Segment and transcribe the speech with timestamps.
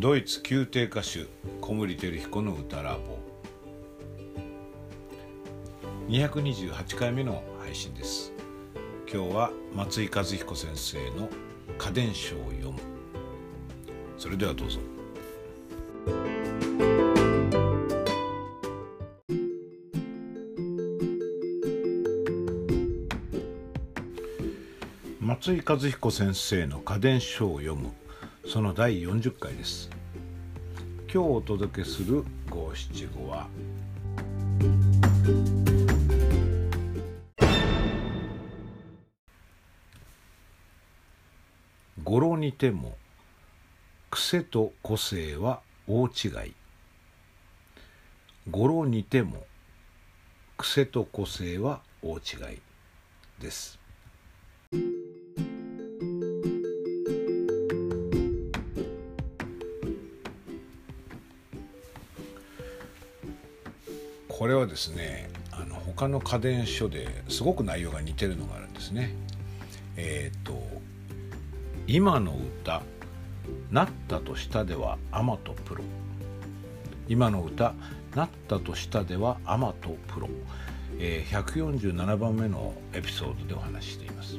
[0.00, 1.26] ドイツ宮廷歌手
[1.60, 3.18] 小森照彦の歌ラボ。
[6.06, 8.32] 228回目の配信です。
[9.12, 11.28] 今日は松井和彦先生の
[11.78, 12.78] 家電書を読む。
[14.16, 14.78] それではどうぞ。
[25.20, 27.90] 松井和彦先生の家電書を読む。
[28.50, 29.90] その第40回です。
[31.12, 33.46] 今日お届けする五七五は
[42.02, 42.96] 語呂にても
[44.08, 46.54] 癖と個性は大違い。
[48.50, 49.44] 語呂にても
[50.56, 52.62] 癖と個性は大違い
[53.42, 53.77] です。
[64.38, 69.12] これはですねあの他の家電書ですごく内容が似てるのがあるんですね。
[69.96, 70.62] えっ、ー、と
[71.88, 72.82] 今の歌
[73.72, 75.82] なったとしたではアマとプロ。
[77.08, 77.74] 今の歌
[78.14, 80.28] なったとしたではアマとプロ、
[81.00, 84.38] えー、147番目のエピソードでお話ししています。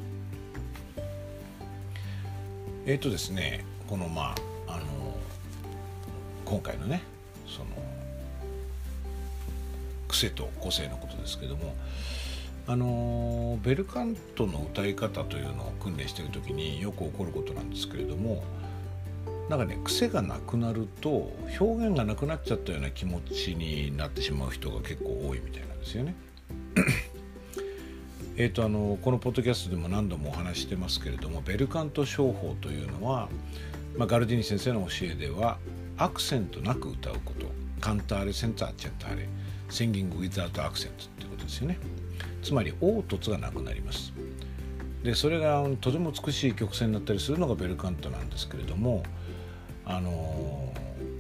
[2.86, 4.34] えっ、ー、とですねこのま
[4.66, 5.18] ああの
[6.46, 7.02] 今回のね
[7.46, 7.90] その
[10.10, 11.74] 癖と個性のことですけども
[12.68, 18.44] あのベルカントの歌い方というのを訓練してる時によく起こることなんですけれども
[19.50, 26.14] なんかね癖がなくなると表現がなくなっちゃったような気持ちになってしまう人が結構多いみたいなんですよね。
[28.38, 33.28] えとあのこのポッドキャストでも何度もお話してますけれどもベルカント商法というのは、
[33.98, 35.58] まあ、ガルディニ先生の教えでは
[36.00, 37.46] アクセントなく歌うこと。
[37.82, 39.28] カンターレセンターチェンターレ。
[39.70, 41.78] シンギング・ウィザート・アクセントっていうことですよね。
[42.42, 44.14] つまり凹凸がなくなります。
[45.04, 49.04] でそれがとても美しい曲線になったりするのがベルカントなんですけれども
[49.86, 50.74] あの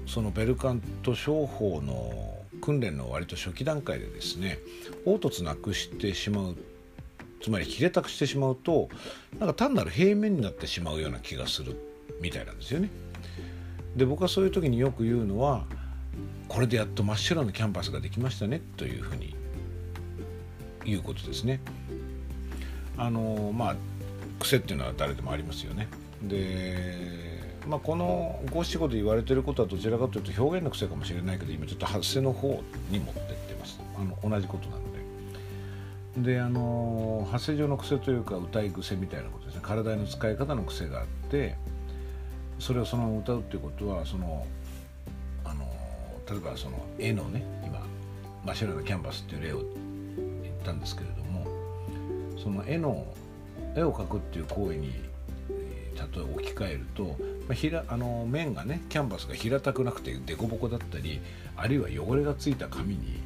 [0.05, 4.59] そのベルカント商法の訓練の割と初期段階でですね
[5.05, 6.57] 凹凸なくしてしまう
[7.41, 8.89] つまり切れたくしてしまうと
[9.39, 11.77] なんか単なる平面になってしまうような気がする
[12.19, 12.89] みたいなんですよね。
[13.99, 15.65] で僕はそういう時によく言うのは
[16.47, 19.35] これでやっと真っ白なキャンパスができましたねというふうに
[20.85, 21.59] 言うことですね。
[22.97, 23.75] あのまあ
[24.39, 25.89] 癖っていうのは誰でもありますよね。
[26.23, 27.29] で
[27.67, 34.81] まあ、この五七五で言われてることはどちらかというと表現の癖かもしれないけど今ちょっと発声の方に持ってってますあの同じことなの
[36.23, 41.57] でであの発声上の癖というか歌い癖みたいなことですね体の使い方の癖があって
[42.59, 44.45] それをそのまま歌うっていうことはその
[45.45, 45.65] あの
[46.29, 47.81] 例えばその絵のね今
[48.45, 49.57] 真っ白なキャンバスっていう例を
[50.43, 51.45] 言ったんですけれども
[52.37, 53.05] その絵の
[53.75, 55.09] 絵を描くっていう行為に
[55.95, 57.15] 例え置き換えると、ま
[57.51, 61.19] あ、ひらあの面がねキャンバスが平たくなくて凸凹だったり
[61.57, 63.19] あるいは汚れがついた紙に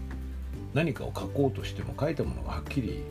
[0.74, 3.04] 何かを描こうとしても描いたものがはっきり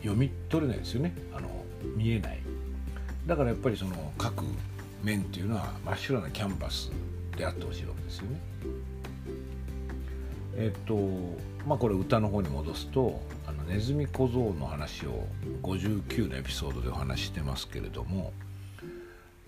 [0.00, 1.14] 読み取れないですよね。
[1.32, 1.48] あの
[1.96, 2.40] 見えない。
[3.26, 4.44] だからやっぱりその描く
[5.02, 6.90] 面っていうのは真っ白なキャンバス
[7.36, 8.40] であってほしいわけですよね。
[10.56, 10.94] えっと
[11.66, 15.26] まあこれ歌の方に戻すとあのネズミ小僧の話を
[15.62, 18.32] 59のエピソードでお話してますけれども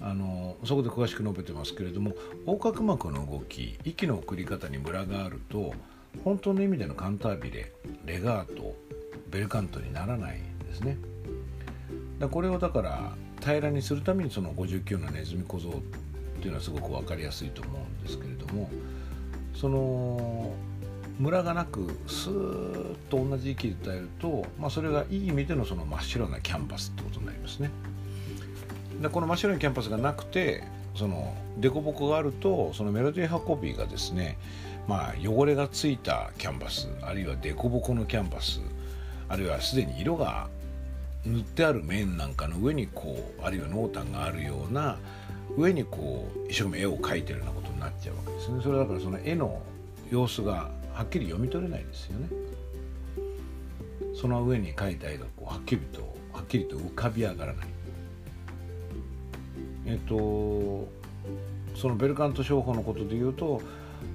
[0.01, 2.13] あのそこで詳しく述べてますけれども
[2.47, 5.75] 横隔膜の動き息の送り方にムラがあると
[6.25, 7.73] 本当の意味でのカンタービレ
[8.05, 8.75] レガート
[9.29, 10.97] ベルカントにならないんですね。
[12.19, 13.13] だこれをだから
[13.43, 15.73] 平らにするためにその59のネズミ小僧っ
[16.41, 18.71] ていうのはすごく分かりやすいと思うんですけれども
[19.55, 20.53] その
[21.19, 27.71] ムラがなくスーッと同じ息で歌えると、まあ、それがいい意味でのその真っ白なキャンバスってことになりますね。
[29.01, 34.39] でこの真っ白いキャンパスがなくてその凸凹があるとそのメロディー運びがですね
[34.87, 38.61] まあ汚れがついたキャンバスあるいは凸凹のキャンバス
[39.29, 40.49] あるいはすでに色が
[41.25, 44.99] 塗ってある面なんかの上にこうあるいは濃淡があるような
[45.57, 48.61] 上にこう一生懸命絵を描いてるようなことになっちゃうわけですね。
[48.63, 49.61] それだからその絵の
[50.11, 52.29] 様子がはっきり読み取れないですよね。
[54.15, 56.01] その上に描いた絵がこうはっきりと
[56.33, 57.67] はっきりと浮かび上がらない。
[59.87, 60.89] えっと
[61.75, 63.61] そのベルカント商法のことで言うと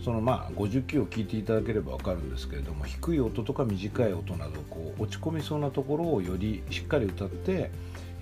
[0.04, 7.72] そのまあ50キロ聞いていただければ分かるんですけれども低い音とか短い音などこう落ち込みそうなところをよりしっかり歌って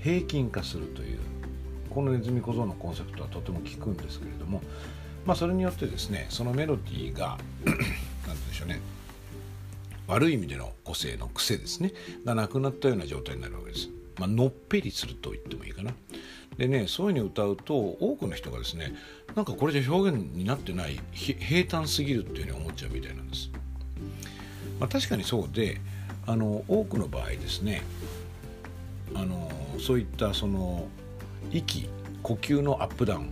[0.02, 1.20] 平均化するという
[1.90, 4.62] このネズミ小僧のコンセプトはとても効くんですけれども
[5.26, 7.84] まあ、それによってですねそのメロディーが 何て
[8.26, 8.80] 言うんでしょうね
[10.08, 11.94] 悪い意味での個性の癖ですね
[12.26, 13.90] がなくなったような状態になるわけです。
[14.20, 15.92] まあのっぺりすると言ってもいいかな。
[16.57, 18.94] でねそういうふうに歌うと多くの人がですね
[19.36, 23.52] なんかこれじゃ表現になってない平坦すぎるっていうふうに思っちゃうみたいなんです。
[24.80, 25.80] まあ、確かにそうで
[26.28, 27.81] あの多くの場合ですね
[29.13, 29.50] あの
[29.80, 30.88] そういったその
[31.52, 31.90] 息
[32.24, 33.30] 呼吸のアップダウン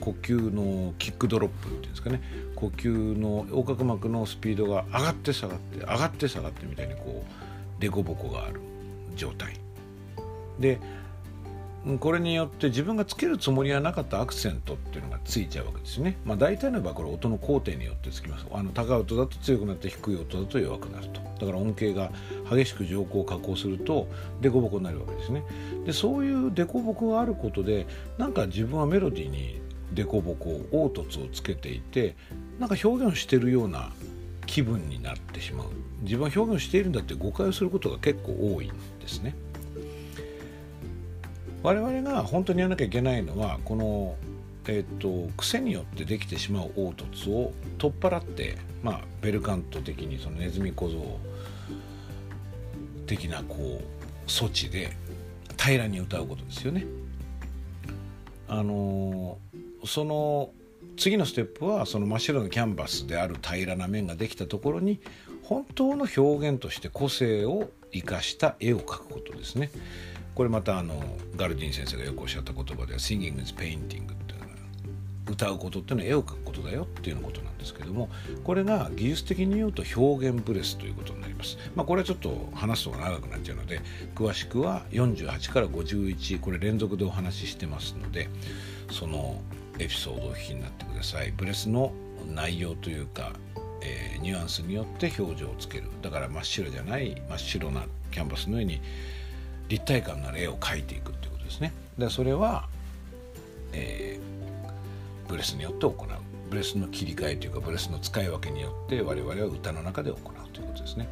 [0.00, 2.20] 呼吸のキックドロップっていうんですかね
[2.54, 8.60] 呼吸の横隔膜のスピードが上がって下がって上がって下がってみたいにこう凸凹がある
[9.16, 9.54] 状態
[10.58, 10.78] で
[12.00, 16.16] これによって自分がつけるつもりはなかったアクセントっていうのがついちゃうわけですね。
[16.24, 18.46] まあ、大体の場合これ音の工程によってつきます。
[18.50, 21.20] あの高い音だと強くなって低い音だと弱くなると。
[21.20, 22.10] だから音形が
[22.50, 24.08] 激しく上降加工すると
[24.40, 25.44] 凸凹になるわけですね。
[25.84, 27.86] でそういう凸凹があることで
[28.16, 29.60] なんか自分はメロディーに
[29.94, 30.34] 凸凹
[30.72, 32.16] 凹凸をつけていて
[32.58, 33.92] なんか表現してるような
[34.46, 35.68] 気分になってしまう
[36.02, 39.34] 自分は表現しているんだって誤解をすることが結構多いんですね。
[41.64, 44.16] 我々が本当にやらなきゃいけないのはこの、
[44.66, 51.18] えーと、癖によってできてしまう凹凸を取っ払って、まあ、ベルカント的にそのネズミ小僧
[53.06, 54.94] 的なこう措置で
[55.56, 56.84] 平らに歌うことですよね。
[58.46, 59.38] あの
[59.86, 60.50] その
[60.98, 65.00] 次のステップはその真っ白なキャンバスである平らな面ができたところに
[65.42, 69.70] 本当の表現として個性を生かした絵を描くことですね。
[70.34, 71.02] これまたあの
[71.36, 74.14] ガルディン先生がよくおっしゃった言葉では「Singing is painting」っていうのは
[75.30, 78.10] 歌うことっていうのは絵を描くことだよっていうことなんですけども
[78.42, 81.56] これが技術的に言うと表現ブレスということになります。
[81.74, 83.80] まあ、これはちょっと話すと長くなっちゃうので
[84.14, 88.28] 詳しくは48から51これ連続でお話ししてますので
[88.90, 89.40] その
[89.78, 91.32] エピソードをお聞きになってください。
[91.36, 91.92] ブレスの
[92.26, 93.32] 内容というか
[93.84, 98.80] えー、ニュアンスによって表情をつけるだから真っ白じゃない真っ白なキャンバスの上に
[99.68, 101.72] 立体感のある絵を描いていくっていうことですね。
[101.98, 102.68] でそれは、
[103.72, 105.94] えー、ブレスによって行う
[106.50, 111.08] ブレスの切り替えというかブレスの使い分けによって我々は歌の中で行うということですね。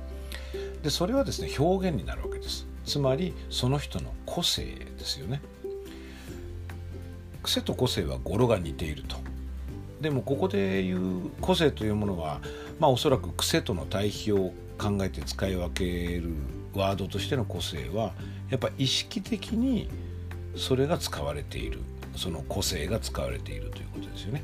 [0.82, 2.66] でそれはですね表現になるわけです。
[2.84, 5.40] つまりその人の個性ですよね。
[7.42, 9.16] 癖と個性は語呂が似ていると。
[10.00, 12.40] でもここで言う個性というものは
[12.80, 15.84] まあおそらく癖との対比を考えて使い分け
[16.18, 16.34] る
[16.74, 18.12] ワードとしての個性は
[18.50, 19.88] やっぱ意識的に
[20.56, 21.80] それが使われている
[22.16, 24.42] その個性が使われているということですよね。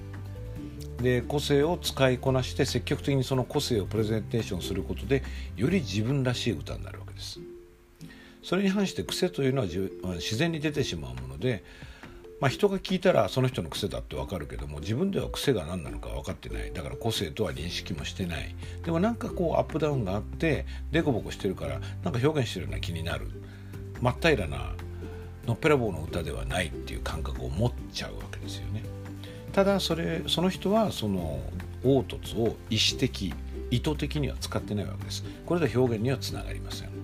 [1.02, 5.22] で個性を使いこなして積極的にその個性をプレゼンテーションすることで
[5.56, 7.40] より自分らしい歌になるわけです。
[8.42, 9.66] それに反して癖というのは
[10.14, 11.62] 自然に出てしまうもので
[12.40, 16.72] まあ、人が聞いたらその人の癖だって分かるけども自分では癖が何なのか分かってない。
[16.72, 18.54] だから個性とは認識もしてない。
[18.84, 23.26] でもなんかこうアップダウンがあってデコボコしてるからなんか表現してるような気になる。
[24.00, 24.72] 真っ平らな
[25.46, 28.82] のっぺらぼうの歌ではないっていう感覚を持っちゃうわけですよね。
[29.52, 31.40] ただそれその人はその
[31.82, 33.34] 凹凸を意思的
[33.70, 35.24] 意図的には使ってないわけです。
[35.44, 36.97] これで表現にはつながりません。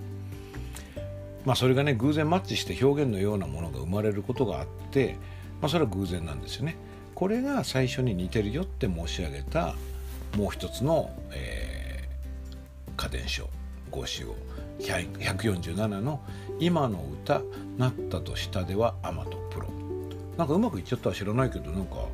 [1.45, 5.17] まあ、それがね偶然マッチして表現のようなものが生まれることがあって、
[5.61, 6.75] まあ、それは偶然なんですよね。
[7.13, 9.75] これが最初に似てるよって申し上げた
[10.35, 13.49] もう一つの、えー、家電書
[13.89, 14.35] 五四五
[14.79, 16.19] 147の
[16.59, 17.41] 「今の歌
[17.77, 19.69] なったとしたではアマとプロ」
[20.37, 22.05] なんかうまくいっちゃったは知らないけどなんか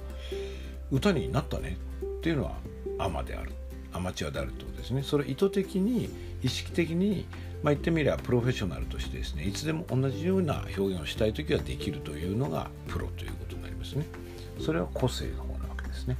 [0.91, 2.57] 歌になったねっていうのは
[2.99, 3.53] アマである。
[3.93, 5.03] アマチュアであるってことですね。
[5.03, 6.09] それ意図的に
[6.43, 7.25] 意識的に
[7.63, 14.05] まあ、言ってみればプロフェッショナルとしてですねいつでも同じような表現をしたい時はできるというのがプロということになりますね。
[14.59, 16.17] それは個性の方なわけですね。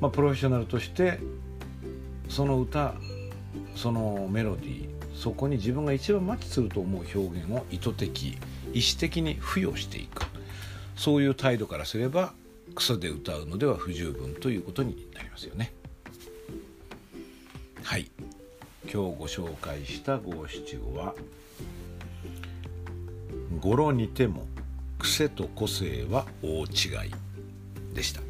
[0.00, 1.18] まあ、プロフェッショナルとして
[2.28, 2.94] その歌
[3.76, 8.38] そのメロディーそこに自分が一番マッチすると思う表現を意図的
[8.72, 10.26] 意思的に付与していく。
[10.96, 12.34] そういう態度からすれば
[12.76, 15.72] クソで歌うのでは不十分ということになりますよね。
[17.92, 18.10] はい
[18.84, 21.14] 今日ご紹介した五七五は
[23.60, 24.46] 「語呂にても
[24.98, 27.14] 癖と個性は大違い」
[27.92, 28.22] でした。